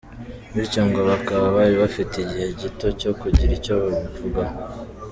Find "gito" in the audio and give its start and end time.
2.61-2.87